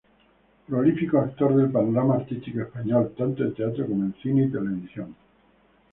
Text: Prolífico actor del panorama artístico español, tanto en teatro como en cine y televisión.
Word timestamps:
Prolífico 0.67 1.19
actor 1.19 1.53
del 1.55 1.69
panorama 1.69 2.15
artístico 2.15 2.61
español, 2.61 3.13
tanto 3.15 3.43
en 3.43 3.53
teatro 3.53 3.85
como 3.85 4.05
en 4.05 4.15
cine 4.19 4.45
y 4.45 4.51
televisión. 4.51 5.13